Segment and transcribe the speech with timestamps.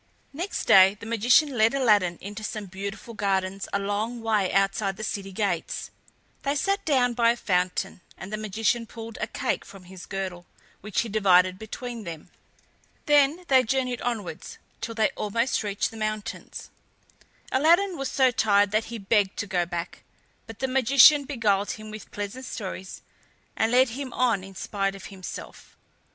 [0.33, 5.03] Next day the magician led Aladdin into some beautiful gardens a long way outside the
[5.03, 5.91] city gates.
[6.41, 10.47] They sat down by a fountain and the magician pulled a cake from his girdle,
[10.79, 12.31] which he divided between them.
[13.05, 16.71] Then they journeyed onwards till they almost reached the mountains.
[17.51, 20.01] Aladdin was so tired that he begged to go back,
[20.47, 23.03] but the magician beguiled him with pleasant stories
[23.55, 25.77] and lead him on in spite of himself.